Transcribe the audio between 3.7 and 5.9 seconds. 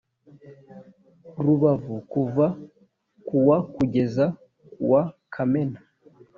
kugeza kuwa Kamena